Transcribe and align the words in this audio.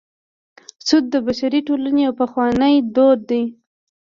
سود 0.87 1.03
د 1.13 1.15
بشري 1.27 1.59
ټولنې 1.67 2.01
یو 2.07 2.13
پخوانی 2.21 2.75
دود 2.95 3.19
دی 3.29 3.43